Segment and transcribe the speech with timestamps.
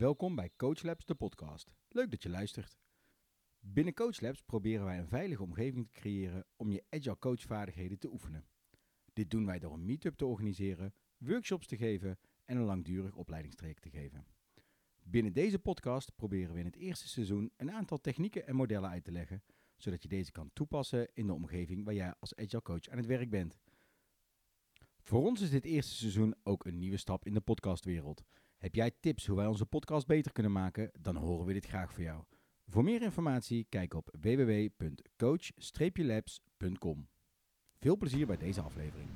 [0.00, 1.72] Welkom bij Coach Labs, de podcast.
[1.88, 2.78] Leuk dat je luistert.
[3.58, 8.10] Binnen Coach Labs proberen wij een veilige omgeving te creëren om je agile coachvaardigheden te
[8.12, 8.46] oefenen.
[9.12, 13.82] Dit doen wij door een meetup te organiseren, workshops te geven en een langdurig opleidingstraject
[13.82, 14.26] te geven.
[15.02, 19.04] Binnen deze podcast proberen we in het eerste seizoen een aantal technieken en modellen uit
[19.04, 19.42] te leggen,
[19.76, 23.06] zodat je deze kan toepassen in de omgeving waar jij als agile coach aan het
[23.06, 23.58] werk bent.
[25.02, 28.24] Voor ons is dit eerste seizoen ook een nieuwe stap in de podcastwereld.
[28.60, 30.90] Heb jij tips hoe wij onze podcast beter kunnen maken?
[31.00, 32.22] Dan horen we dit graag voor jou.
[32.68, 37.08] Voor meer informatie kijk op www.coach-labs.com.
[37.78, 39.08] Veel plezier bij deze aflevering.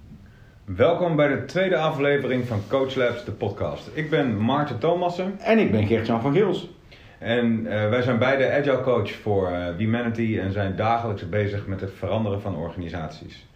[0.65, 3.91] Welkom bij de tweede aflevering van Coach Labs, de podcast.
[3.95, 6.71] Ik ben Maarten Thomassen En ik ben Gert-Jan van Gils.
[7.19, 11.81] en eh, wij zijn beide agile coach voor uh, Humanity en zijn dagelijks bezig met
[11.81, 13.47] het veranderen van organisaties.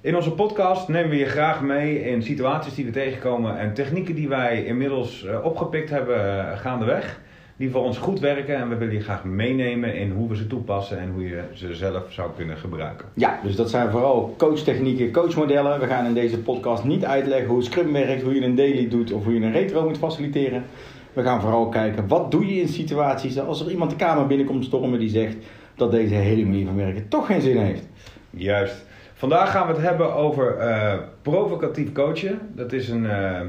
[0.00, 4.14] In onze podcast nemen we je graag mee in situaties die we tegenkomen en technieken
[4.14, 7.20] die wij inmiddels uh, opgepikt hebben uh, gaandeweg.
[7.56, 10.46] Die voor ons goed werken en we willen je graag meenemen in hoe we ze
[10.46, 13.06] toepassen en hoe je ze zelf zou kunnen gebruiken.
[13.14, 15.80] Ja, dus dat zijn vooral coachtechnieken, coachmodellen.
[15.80, 19.12] We gaan in deze podcast niet uitleggen hoe Scrum werkt, hoe je een daily doet
[19.12, 20.64] of hoe je een retro moet faciliteren.
[21.12, 24.64] We gaan vooral kijken wat doe je in situaties als er iemand de kamer binnenkomt
[24.64, 25.36] stormen die zegt
[25.74, 27.88] dat deze hele manier van werken toch geen zin heeft.
[28.30, 28.86] Juist.
[29.18, 32.38] Vandaag gaan we het hebben over uh, provocatief coachen.
[32.54, 33.40] Dat is een uh,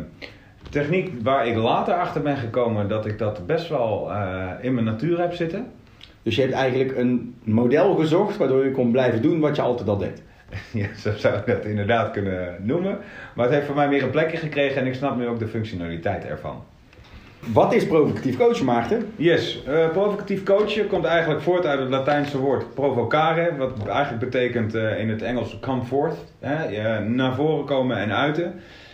[0.69, 4.85] techniek waar ik later achter ben gekomen dat ik dat best wel uh, in mijn
[4.85, 5.65] natuur heb zitten.
[6.23, 9.89] Dus je hebt eigenlijk een model gezocht waardoor je kon blijven doen wat je altijd
[9.89, 10.23] al deed.
[10.81, 12.97] ja, zo zou ik dat inderdaad kunnen noemen.
[13.35, 15.47] Maar het heeft voor mij weer een plekje gekregen en ik snap nu ook de
[15.47, 16.63] functionaliteit ervan.
[17.39, 19.13] Wat is provocatief coachen, Maarten?
[19.15, 24.75] Yes, uh, provocatief coachen komt eigenlijk voort uit het Latijnse woord provocare, wat eigenlijk betekent
[24.75, 28.53] uh, in het Engels come forth, hè, naar voren komen en uiten.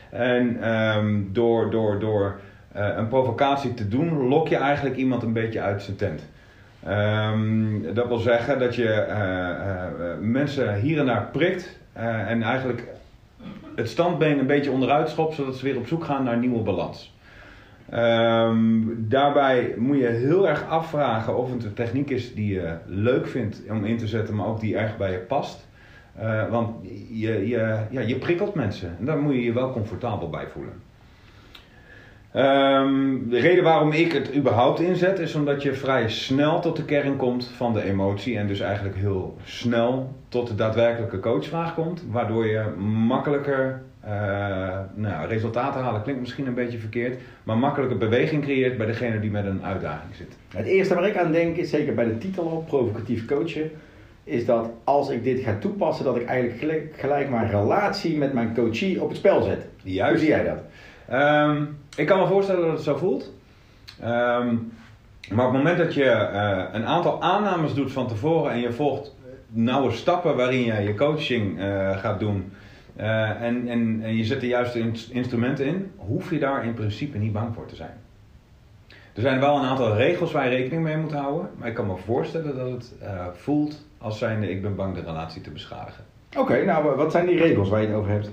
[0.09, 2.39] En um, door, door, door
[2.73, 6.29] een provocatie te doen, lok je eigenlijk iemand een beetje uit zijn tent.
[6.87, 9.05] Um, dat wil zeggen dat je
[10.21, 12.83] mensen hier en daar prikt en eigenlijk
[13.75, 17.14] het standbeen een beetje onderuit schopt, zodat ze weer op zoek gaan naar nieuwe balans.
[17.93, 23.27] Um, daarbij moet je heel erg afvragen of het een techniek is die je leuk
[23.27, 25.67] vindt om in te zetten, maar ook die erg bij je past.
[26.19, 26.69] Uh, want
[27.09, 30.73] je, je, ja, je prikkelt mensen en daar moet je je wel comfortabel bij voelen.
[32.35, 36.85] Um, de reden waarom ik het überhaupt inzet is omdat je vrij snel tot de
[36.85, 42.03] kern komt van de emotie en dus eigenlijk heel snel tot de daadwerkelijke coachvraag komt,
[42.09, 42.63] waardoor je
[43.07, 44.11] makkelijker uh,
[44.93, 49.31] nou, resultaten halen klinkt misschien een beetje verkeerd, maar makkelijke beweging creëert bij degene die
[49.31, 50.37] met een uitdaging zit.
[50.47, 53.71] Het eerste waar ik aan denk is zeker bij de titel op, provocatief coachen,
[54.23, 58.33] is dat als ik dit ga toepassen, dat ik eigenlijk gelijk, gelijk mijn relatie met
[58.33, 59.67] mijn coachie op het spel zet.
[59.83, 60.11] Juist.
[60.11, 60.63] Hoe zie jij dat?
[61.47, 63.33] Um, ik kan me voorstellen dat het zo voelt.
[64.03, 64.71] Um,
[65.29, 68.71] maar op het moment dat je uh, een aantal aannames doet van tevoren en je
[68.71, 69.15] volgt
[69.47, 72.51] nauwe stappen waarin je je coaching uh, gaat doen,
[72.97, 76.73] uh, en, en, en je zet de juiste in, instrumenten in, hoef je daar in
[76.73, 77.97] principe niet bang voor te zijn.
[79.15, 81.87] Er zijn wel een aantal regels waar je rekening mee moet houden, maar ik kan
[81.87, 86.03] me voorstellen dat het uh, voelt als zijnde ik ben bang de relatie te beschadigen.
[86.29, 88.29] Oké, okay, nou wat zijn die regels waar je het over hebt?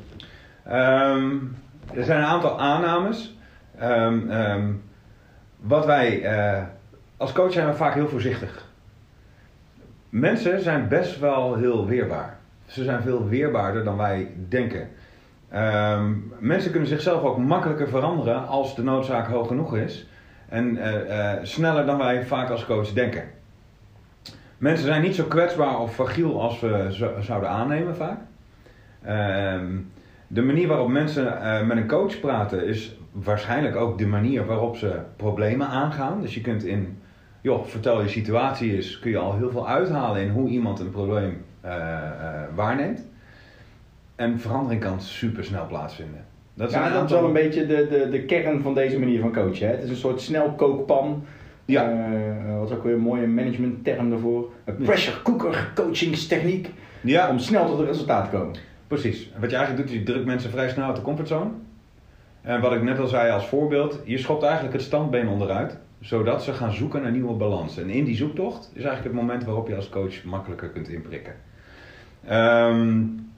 [0.67, 1.57] Um,
[1.95, 3.37] er zijn een aantal aannames.
[3.83, 4.83] Um, um,
[5.61, 6.63] wat wij, uh,
[7.17, 8.71] als coach zijn we vaak heel voorzichtig.
[10.09, 12.39] Mensen zijn best wel heel weerbaar.
[12.67, 14.89] Ze zijn veel weerbaarder dan wij denken.
[15.55, 20.07] Um, mensen kunnen zichzelf ook makkelijker veranderen als de noodzaak hoog genoeg is.
[20.49, 23.25] En uh, uh, sneller dan wij vaak als coach denken.
[24.59, 28.19] Mensen zijn niet zo kwetsbaar of fragiel als we zo, zouden aannemen vaak.
[29.59, 29.93] Um,
[30.27, 34.77] de manier waarop mensen uh, met een coach praten is waarschijnlijk ook de manier waarop
[34.77, 36.21] ze problemen aangaan.
[36.21, 36.99] Dus je kunt in,
[37.41, 40.91] joh, vertel je situatie is, kun je al heel veel uithalen in hoe iemand een
[40.91, 41.45] probleem
[42.55, 43.01] waarneemt.
[44.17, 46.25] En verandering kan super snel plaatsvinden.
[46.55, 49.21] Dat is, ja, dat is wel een beetje de, de, de kern van deze manier
[49.21, 49.67] van coachen.
[49.67, 49.75] Hè?
[49.75, 51.25] Het is een soort snelkookpan.
[51.65, 51.91] Ja.
[51.91, 54.51] Uh, wat is ook weer een mooie managementterm daarvoor.
[54.65, 56.71] Een pressure cooker coachingstechniek.
[57.01, 57.31] Ja.
[57.31, 58.55] Om snel tot een resultaat te komen.
[58.87, 59.31] Precies.
[59.39, 61.51] Wat je eigenlijk doet, is je drukt mensen vrij snel uit de comfortzone.
[62.43, 66.43] En wat ik net al zei als voorbeeld, je schopt eigenlijk het standbeen onderuit, zodat
[66.43, 67.79] ze gaan zoeken naar nieuwe balans.
[67.79, 71.35] En in die zoektocht is eigenlijk het moment waarop je als coach makkelijker kunt inprikken.
[72.31, 73.31] Um,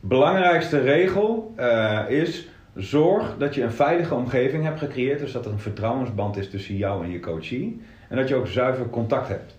[0.00, 5.52] belangrijkste regel uh, is zorg dat je een veilige omgeving hebt gecreëerd, dus dat er
[5.52, 7.80] een vertrouwensband is tussen jou en je coachie.
[8.08, 9.56] En dat je ook zuiver contact hebt.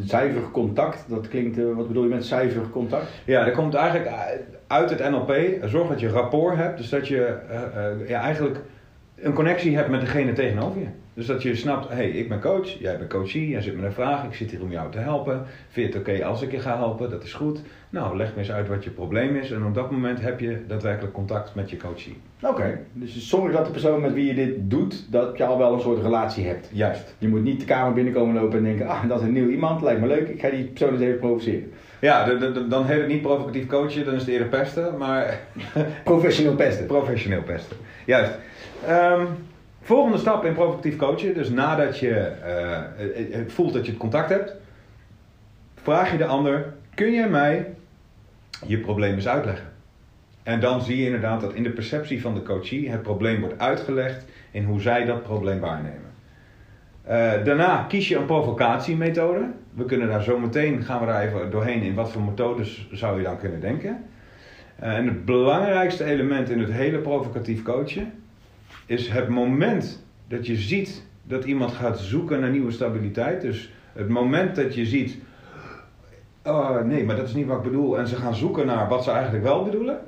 [0.00, 3.06] Zuiver contact, dat klinkt, uh, wat bedoel je met zuiver contact?
[3.24, 4.16] Ja, dat komt eigenlijk
[4.66, 5.34] uit het NLP.
[5.64, 8.60] Zorg dat je rapport hebt, dus dat je uh, uh, ja, eigenlijk
[9.20, 10.86] een connectie hebt met degene tegenover je.
[11.14, 13.84] Dus dat je snapt, hé, hey, ik ben coach, jij bent coachie, jij zit met
[13.84, 15.42] een vraag, ik zit hier om jou te helpen.
[15.68, 17.10] Vind je het oké als ik je ga helpen?
[17.10, 17.60] Dat is goed.
[17.90, 19.50] Nou, leg me eens uit wat je probleem is.
[19.50, 22.16] En op dat moment heb je daadwerkelijk contact met je coachie.
[22.42, 25.72] Oké, dus zorg dat de persoon met wie je dit doet, dat je al wel
[25.72, 26.68] een soort relatie hebt.
[26.72, 27.14] Juist.
[27.18, 29.82] Je moet niet de kamer binnenkomen lopen en denken, ah, dat is een nieuw iemand,
[29.82, 31.72] lijkt me leuk, ik ga die persoon eens even provoceren.
[32.00, 34.96] Ja, de, de, de- dan heet het niet provocatief coachen, dan is het eerder pesten,
[34.98, 35.40] maar
[36.04, 36.86] Professioneel pesten.
[36.86, 37.76] professioneel pesten.
[38.06, 38.38] Juist.
[38.86, 39.26] Ehm,
[39.80, 44.00] volgende stap in provocatief coachen, dus nadat je eh, eh, eh, voelt dat je het
[44.00, 44.54] contact hebt,
[45.74, 47.74] vraag je de ander, kun jij mij
[48.66, 49.66] je probleem eens uitleggen?
[50.42, 53.58] En dan zie je inderdaad dat in de perceptie van de coachie het probleem wordt
[53.58, 56.04] uitgelegd in hoe zij dat probleem waarnemen.
[57.44, 59.40] Daarna kies je een provocatiemethode.
[59.74, 63.18] We kunnen daar zo meteen, gaan we daar even doorheen in wat voor methodes zou
[63.18, 64.04] je dan kunnen denken.
[64.76, 68.12] Eh, en het belangrijkste element in het hele provocatief coachen
[68.86, 73.40] is het moment dat je ziet dat iemand gaat zoeken naar nieuwe stabiliteit.
[73.40, 75.18] Dus het moment dat je ziet,
[76.44, 79.04] oh nee, maar dat is niet wat ik bedoel, en ze gaan zoeken naar wat
[79.04, 79.98] ze eigenlijk wel bedoelen.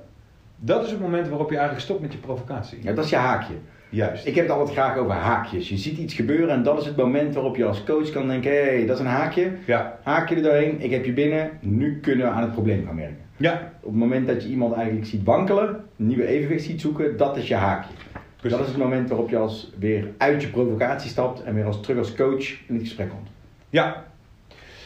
[0.56, 2.78] Dat is het moment waarop je eigenlijk stopt met je provocatie.
[2.82, 3.54] Ja, dat is je haakje.
[3.90, 4.26] Juist.
[4.26, 5.68] Ik heb het altijd graag over haakjes.
[5.68, 8.50] Je ziet iets gebeuren en dat is het moment waarop je als coach kan denken,
[8.50, 9.50] hé, hey, dat is een haakje.
[9.64, 9.98] Ja.
[10.02, 13.27] Haakje er doorheen, ik heb je binnen, nu kunnen we aan het probleem gaan werken.
[13.38, 13.73] Ja.
[13.81, 17.37] Op het moment dat je iemand eigenlijk ziet wankelen, een nieuwe evenwicht ziet zoeken, dat
[17.37, 17.93] is je haakje.
[18.37, 18.58] Precies.
[18.58, 21.81] Dat is het moment waarop je als weer uit je provocatie stapt en weer als
[21.81, 23.29] terug als coach in het gesprek komt.
[23.70, 24.05] Ja.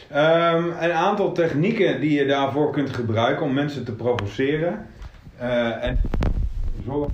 [0.09, 4.85] Ehm, een aantal technieken die je daarvoor kunt gebruiken om mensen te provoceren.
[5.37, 5.99] eh, en
[6.85, 7.09] dat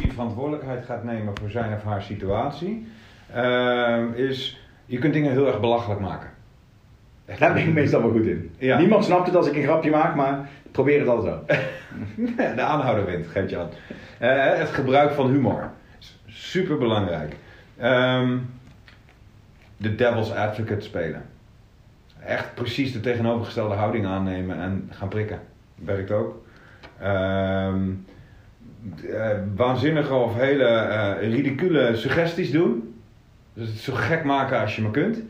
[0.00, 2.86] die verantwoordelijkheid gaat nemen voor zijn of haar situatie.
[3.34, 6.28] ehm, is, je kunt dingen heel erg belachelijk maken.
[7.38, 8.50] Daar ben ik meestal wel goed in.
[8.58, 8.78] Ja.
[8.78, 11.44] Niemand snapt het als ik een grapje maak, maar probeer het wel.
[12.36, 13.70] Ja, de aanhouder wint, geeft je aan.
[14.18, 15.70] Eh, het gebruik van humor.
[16.26, 17.36] Super belangrijk.
[19.76, 21.22] de devil's advocate spelen.
[22.24, 25.40] Echt precies de tegenovergestelde houding aannemen en gaan prikken.
[25.74, 26.42] Werkt ook.
[27.00, 27.80] Ehm,
[29.12, 32.94] eh, waanzinnige of hele eh, ridicule suggesties doen.
[33.54, 35.22] Dus het zo gek maken als je maar kunt.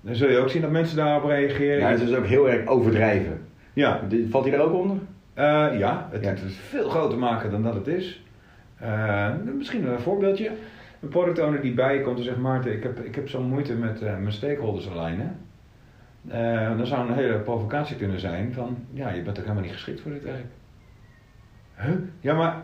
[0.00, 1.78] Dan zul je ook zien dat mensen daarop reageren.
[1.78, 3.46] Ja, het is ook heel erg overdrijven.
[3.72, 4.00] Ja.
[4.30, 4.96] Valt hij daar ook onder?
[5.34, 6.28] Eh, ja, het, Ja.
[6.28, 8.22] het is veel groter maken dan dat het is.
[8.78, 10.50] Eh, misschien een voorbeeldje.
[11.00, 13.48] Een product owner die bij je komt en zegt: Maarten, ik heb, ik heb zo'n
[13.48, 15.36] moeite met eh, mijn stakeholders alignen.
[16.28, 19.72] Eh dan zou een hele provocatie kunnen zijn: van ja, je bent toch helemaal niet
[19.72, 20.44] geschikt voor dit werk.
[21.76, 21.94] Huh?
[22.20, 22.62] Ja, maar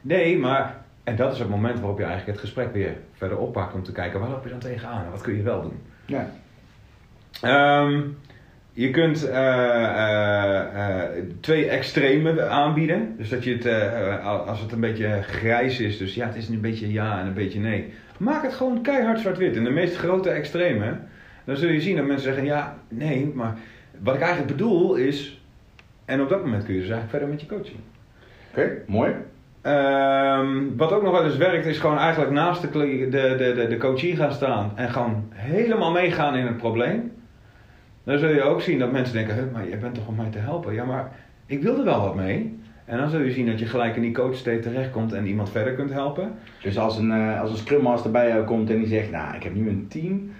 [0.00, 0.80] nee, maar.
[1.04, 3.92] En dat is het moment waarop je eigenlijk het gesprek weer verder oppakt om te
[3.92, 5.82] kijken: waar loop je dan tegenaan en wat kun je wel doen?
[6.06, 6.30] Ja.
[7.40, 8.02] Ehm,
[8.72, 9.38] je kunt eh,
[9.84, 13.14] eh, eh, twee extreme aanbieden.
[13.18, 13.66] Dus dat je het,
[14.46, 17.34] als het een beetje grijs is, dus ja, het is een beetje ja en een
[17.34, 17.92] beetje nee.
[18.18, 19.56] Maak het gewoon keihard zwart-wit.
[19.56, 20.96] In de meest grote extreme,
[21.44, 23.54] dan zul je zien dat mensen zeggen ja, nee, maar
[23.98, 25.40] wat ik eigenlijk bedoel is.
[26.04, 27.80] En op dat moment kun je dus eigenlijk verder met je coaching.
[28.50, 29.12] Oké, mooi.
[29.62, 32.68] Ehm, wat ook nog wel eens werkt, is gewoon eigenlijk naast de,
[33.10, 37.12] de, de, de, coachie gaan staan en gewoon helemaal meegaan in het probleem.
[38.04, 40.30] Dan zul je ook zien dat mensen denken, "Huh, maar je bent toch om mij
[40.30, 40.74] te helpen?
[40.74, 41.12] Ja, maar
[41.46, 42.60] ik wil er wel wat mee.
[42.84, 45.50] En dan zul je zien dat je gelijk in die coach state terechtkomt en iemand
[45.50, 46.32] verder kunt helpen.
[46.62, 49.36] Dus als een, eh, als een Scrum Master bij jou komt en die zegt, nou,
[49.36, 50.30] ik heb nu een team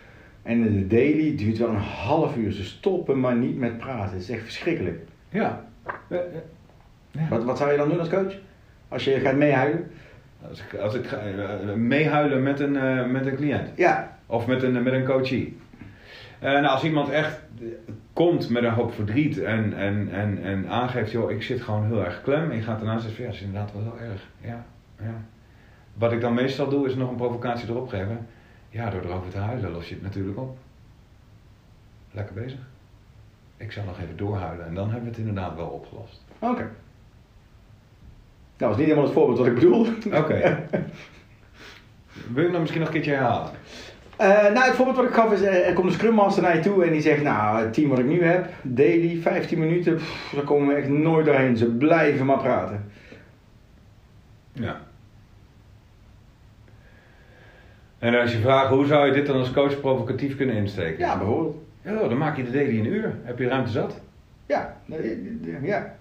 [0.43, 2.53] en de daily duurt wel een half uur.
[2.53, 4.13] Ze stoppen maar niet met praten.
[4.13, 5.01] Het is echt verschrikkelijk.
[5.29, 5.65] Ja.
[6.09, 6.25] Eh, eh,
[7.11, 7.29] ja.
[7.31, 8.35] Wat, wat zou je dan doen als coach?
[8.89, 9.91] Als je gaat meehuilen?
[10.49, 13.69] Als ik, als ik ga eh, meehuilen met een, met een cliënt.
[13.77, 14.17] Ja.
[14.27, 15.57] Of met een, met een coachie.
[16.43, 17.41] Eh, nou, als iemand echt
[18.13, 22.05] komt met een hoop verdriet en, en, en, en aangeeft, joh, ik zit gewoon heel
[22.05, 22.51] erg klem.
[22.51, 24.29] En je gaat daarna zeggen, ja, dat is inderdaad wel heel erg.
[24.41, 24.65] Ja,
[24.99, 25.25] ja.
[25.95, 28.27] Wat ik dan meestal doe, is nog een provocatie erop geven.
[28.69, 30.59] Ja, door erover te huilen los je het natuurlijk op.
[32.11, 32.61] Lekker bezig.
[33.57, 36.25] Ik zou nog even doorhuilen en dan hebben we het inderdaad wel opgelost.
[36.39, 36.71] Oké.
[38.57, 39.87] Nou, dat is niet helemaal het voorbeeld wat ik bedoel.
[40.21, 40.35] Oké.
[42.33, 43.51] Wil je hem dan misschien nog een keertje herhalen?
[44.23, 46.57] Eh, nou, het voorbeeld wat ik gaf is, eh, er komt een Scrum Master naar
[46.57, 49.95] je toe en die zegt, nou, het team wat ik nu heb, daily, 15 minuten,
[49.95, 51.57] pff, daar komen we echt nooit doorheen.
[51.57, 52.91] Ze blijven maar praten.
[54.53, 54.81] Ja.
[57.99, 60.99] En als je vraagt, hoe zou je dit dan als coach provocatief kunnen insteken?
[60.99, 61.57] Ja, bijvoorbeeld.
[61.83, 63.15] Ja, dan maak je de daily een uur.
[63.23, 64.01] Heb je ruimte zat?
[64.47, 64.77] Ja,
[65.63, 65.97] ja.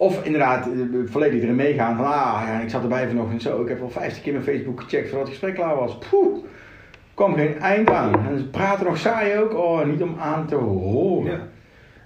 [0.00, 0.72] Of inderdaad, eh,
[1.04, 4.22] volledig erin meegaan van, ah ja, ik zat erbij vanochtend zo, ik heb wel 50
[4.22, 5.98] keer mijn Facebook gecheckt voordat het gesprek klaar was.
[6.10, 6.44] Poeh,
[7.14, 8.26] kwam geen eind aan.
[8.28, 11.30] En ze praten nog saai ook, oh, niet om aan te horen.
[11.32, 11.38] Ja.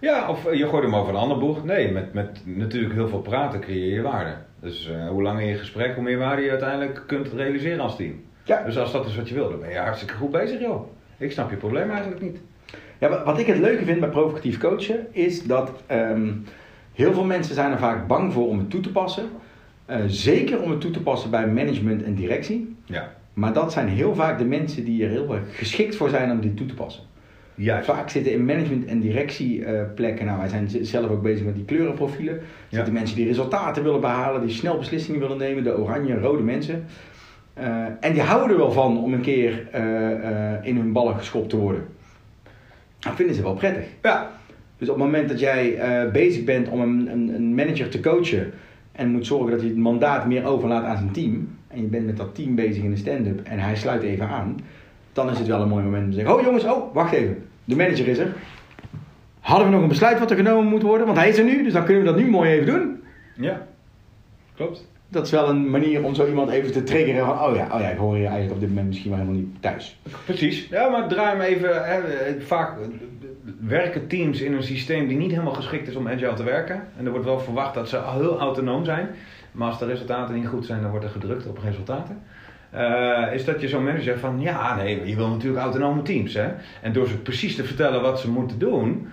[0.01, 1.65] Ja, of eh, je gooit hem over een ander boeg.
[1.65, 4.35] Nee, met, met natuurlijk heel veel praten creëer je waarde.
[4.61, 8.21] Dus eh, hoe langer je gesprek, hoe meer waarde je uiteindelijk kunt realiseren als team.
[8.45, 8.63] Ja.
[8.65, 10.87] Dus als dat is wat je wil, dan ben je hartstikke goed bezig, joh.
[11.19, 12.39] Ik snap je probleem eigenlijk niet.
[12.99, 16.29] Ja, wa- wat ik het leuke vind bij provocatief coachen is dat ehm,
[16.93, 19.25] heel veel mensen zijn er vaak bang voor om het toe te passen.
[19.87, 22.77] Eh, zeker om het toe te passen bij management en directie.
[22.85, 23.13] Ja.
[23.33, 26.41] Maar dat zijn heel vaak de mensen die er heel erg geschikt voor zijn om
[26.41, 27.03] dit toe te passen.
[27.55, 27.87] Juist.
[27.87, 32.35] Vaak zitten in management- en directieplekken, nou wij zijn zelf ook bezig met die kleurenprofielen.
[32.35, 32.77] Ja.
[32.77, 36.87] Zitten mensen die resultaten willen behalen, die snel beslissingen willen nemen, de oranje rode mensen.
[37.55, 41.51] Eh, en die houden er wel van om een keer eh, in hun ballen geschopt
[41.51, 41.87] te worden.
[42.99, 43.85] Dat vinden ze wel prettig.
[44.03, 44.31] Ja.
[44.83, 48.01] Dus op het moment dat jij eh, bezig bent om een, een, een manager te
[48.01, 48.53] coachen
[48.93, 52.07] en moet zorgen dat hij het mandaat meer overlaat aan zijn team, en je bent
[52.07, 54.57] met dat team bezig in de stand-up en hij sluit even aan,
[55.13, 57.45] dan is het wel een mooi moment om te zeggen: Oh jongens, oh wacht even,
[57.65, 58.33] de manager is er.
[59.41, 61.07] Hadden we nog een besluit wat er genomen moet worden?
[61.07, 63.03] Want hij is er nu, dus dan kunnen we dat nu mooi even doen.
[63.37, 63.67] Ja.
[64.55, 64.89] Klopt.
[65.13, 67.81] Dat is wel een manier om zo iemand even te triggeren van: Oh ja, oh
[67.81, 69.99] ja ik hoor hier eigenlijk op dit moment misschien wel helemaal niet thuis.
[70.25, 70.69] Precies.
[70.69, 71.85] Ja, maar draai hem even.
[71.85, 72.01] Hè,
[72.41, 72.87] vaak eh,
[73.61, 76.83] werken teams in een systeem die niet helemaal geschikt is om agile te werken.
[76.99, 79.09] En er wordt wel verwacht dat ze heel autonoom zijn.
[79.53, 82.23] Maar als de resultaten niet goed zijn, dan wordt er gedrukt op resultaten.
[82.71, 86.35] Eh, is dat je zo'n manager zegt van ja, nee, je wil natuurlijk autonome teams.
[86.35, 86.49] Hè?
[86.83, 89.09] En door ze precies te vertellen wat ze moeten doen,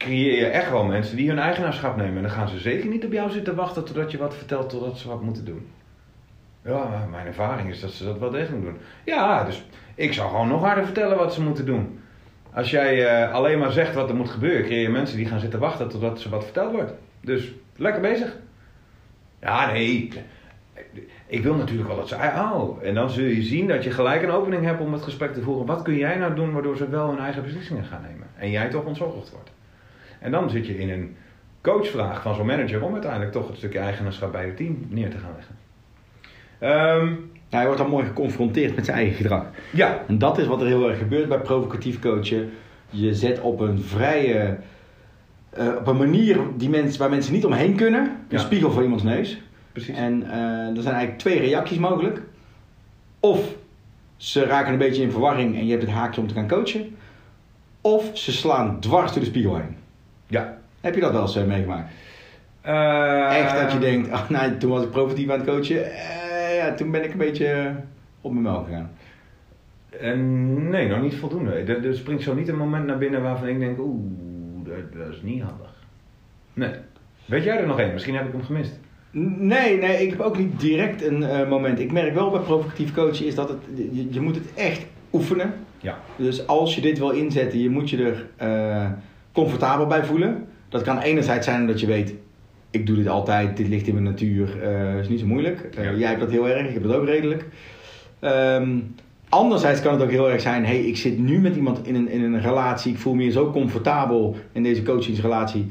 [0.00, 2.16] creëer je echt wel mensen die hun eigenaarschap nemen.
[2.16, 4.98] En dan gaan ze zeker niet op jou zitten wachten totdat je wat vertelt totdat
[4.98, 5.66] ze wat moeten doen.
[6.64, 8.76] Ja, mijn ervaring is dat ze dat wel degelijk doen.
[9.04, 9.64] Ja, dus
[9.94, 12.00] ik zou gewoon nog harder vertellen wat ze moeten doen.
[12.52, 15.40] Als jij eh, alleen maar zegt wat er moet gebeuren, creëer je mensen die gaan
[15.40, 16.92] zitten wachten totdat ze wat verteld wordt.
[17.20, 18.36] Dus lekker bezig.
[19.40, 20.12] Ja, nee.
[21.26, 22.14] Ik wil natuurlijk wel dat ze.
[22.14, 25.34] Oh, en dan zul je zien dat je gelijk een opening hebt om het gesprek
[25.34, 25.66] te voeren.
[25.66, 28.26] Wat kun jij nou doen waardoor ze wel hun eigen beslissingen gaan nemen?
[28.36, 29.50] En jij toch ontzorgd wordt.
[30.20, 31.16] En dan zit je in een
[31.62, 35.18] coachvraag van zo'n manager om uiteindelijk toch het stukje eigenaarschap bij het team neer te
[35.18, 35.54] gaan leggen.
[36.58, 37.14] Ehm,
[37.48, 39.44] Ja, hij wordt dan mooi geconfronteerd met zijn eigen gedrag.
[39.72, 42.50] ja, En dat is wat er heel erg gebeurt bij provocatief coachen.
[42.90, 44.56] Je zet op een vrije,
[45.50, 48.38] eh, op een manier die mensen, waar mensen niet omheen kunnen, een Ja.
[48.38, 49.40] spiegel voor iemands neus.
[49.72, 49.96] precies.
[49.96, 52.22] En eh, er zijn eigenlijk twee reacties mogelijk.
[53.20, 53.54] Of
[54.16, 56.96] ze raken een beetje in verwarring en je hebt het haakje om te gaan coachen.
[57.80, 59.76] Of ze slaan dwars door de spiegel heen.
[60.30, 60.58] Ja.
[60.80, 61.92] Heb je dat wel eens eh, meegemaakt?
[62.60, 65.92] Eh, Echt dat je denkt, oh, nou, toen was ik provocatief aan het coachen.
[65.92, 67.74] eh, ja, toen ben ik een beetje
[68.20, 68.90] op mijn melk gegaan.
[70.70, 71.50] Nee, nog niet voldoende.
[71.52, 74.00] Er, er springt zo niet een moment naar binnen waarvan ik denk, oeh,
[74.64, 75.74] dat, dat is niet handig.
[76.52, 76.70] Nee.
[77.24, 77.92] Weet jij er nog één?
[77.92, 78.78] Misschien heb ik hem gemist.
[79.38, 81.78] Nee, nee, ik heb ook niet direct een moment.
[81.80, 85.52] Ik merk wel bij provocatief coachen is dat het, je, je moet het echt oefenen.
[85.78, 85.98] Ja.
[86.16, 88.26] Dus als je dit wil inzetten, je moet je er
[89.32, 90.46] comfortabel bij voelen.
[90.68, 92.14] Dat kan enerzijds zijn dat je weet,
[92.70, 95.60] ik doe dit altijd, dit ligt in mijn natuur, eh is niet zo moeilijk.
[95.76, 95.98] Eh.
[95.98, 97.44] Jij hebt dat heel erg, ik heb dat ook redelijk.
[98.20, 98.78] Ehm,
[99.28, 102.08] anderzijds kan het ook heel erg zijn, hey, ik zit nu met iemand in een,
[102.08, 105.66] in een relatie, ik voel me hier zo comfortabel in deze coachingsrelatie.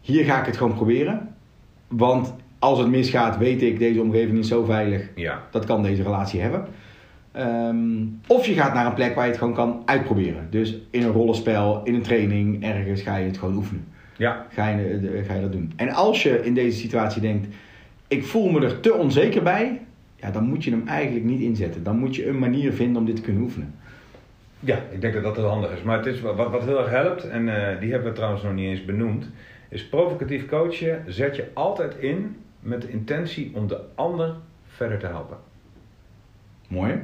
[0.00, 1.34] Hier ga ik het gewoon proberen.
[1.88, 5.42] Want als het misgaat, weet ik, deze omgeving is zo veilig, Ja.
[5.50, 6.66] dat kan deze relatie hebben.
[7.34, 10.46] Ehm, of je gaat naar een plek waar je het gewoon kan uitproberen.
[10.50, 13.84] Dus in een rollenspel, in een training, ergens ga je het gewoon oefenen.
[14.16, 14.46] Ja.
[14.50, 15.72] Ga je, eh, ga je dat doen.
[15.76, 17.46] En als je in deze situatie denkt,
[18.08, 19.80] ik voel me er te onzeker bij,
[20.16, 21.82] ja, dan moet je hem eigenlijk niet inzetten.
[21.82, 23.74] Dan moet je een manier vinden om dit te kunnen oefenen.
[24.60, 25.82] Ja, ik denk dat dat heel handig is.
[25.82, 28.54] Maar het is wat, wat heel erg helpt, en eh, die hebben we trouwens nog
[28.54, 29.30] niet eens benoemd,
[29.68, 34.34] is provocatief coachen zet je altijd in met de intentie om de ander
[34.66, 35.36] verder te helpen.
[36.68, 37.02] Mooi.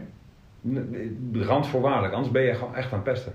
[1.32, 3.32] Randvoorwaardelijk, anders ben je gewoon echt aan het pesten.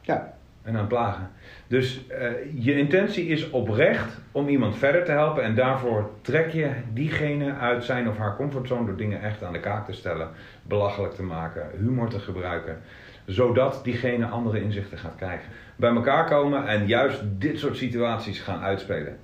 [0.00, 0.36] Ja.
[0.62, 1.30] En aan het plagen.
[1.66, 6.70] Dus eh, je intentie is oprecht om iemand verder te helpen en daarvoor trek je
[6.92, 10.30] diegene uit zijn of haar comfortzone door dingen echt aan de kaak te stellen,
[10.62, 12.78] belachelijk te maken, humor te gebruiken,
[13.26, 15.50] zodat diegene andere inzichten gaat krijgen.
[15.76, 19.18] Bij elkaar komen en juist dit soort situaties gaan uitspelen.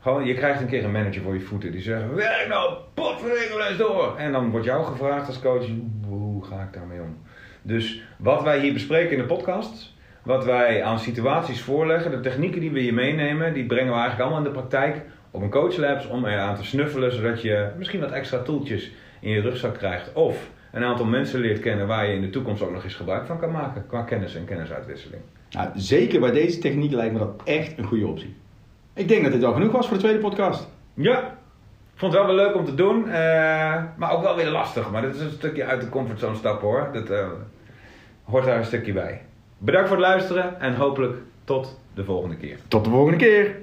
[0.00, 2.78] Gewoon, je krijgt een keer een manager voor je voeten die zegt: Werk nou,
[3.68, 4.16] eens door.
[4.16, 5.66] En dan wordt jou gevraagd als coach:
[6.48, 7.16] ga ik daarmee om?
[7.62, 12.60] Dus wat wij hier bespreken in de podcast, wat wij aan situaties voorleggen, de technieken
[12.60, 16.06] die we je meenemen, die brengen we eigenlijk allemaal in de praktijk op een coachlabs
[16.06, 20.12] om eraan te snuffelen, zodat je misschien wat extra toeltjes in je rugzak krijgt.
[20.12, 23.26] Of een aantal mensen leert kennen waar je in de toekomst ook nog eens gebruik
[23.26, 25.22] van kan maken qua kennis en kennisuitwisseling.
[25.50, 28.36] Nou, zeker bij deze techniek lijkt me dat echt een goede optie.
[28.94, 30.68] Ik denk dat dit al genoeg was voor de tweede podcast.
[30.94, 31.38] Ja,
[31.98, 34.90] vond het wel weer leuk om te doen, eh, maar ook wel weer lastig.
[34.90, 36.90] Maar dit is een stukje uit de comfortzone stappen hoor.
[36.92, 37.30] Dat eh,
[38.24, 39.24] hoort daar een stukje bij.
[39.58, 42.58] Bedankt voor het luisteren en hopelijk tot de volgende keer.
[42.68, 43.56] Tot de volgende keer!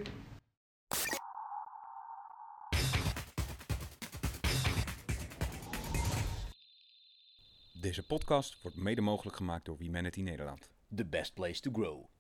[7.82, 10.70] Deze podcast wordt mede mogelijk gemaakt door Humanity Nederland.
[10.96, 12.15] The best place to grow.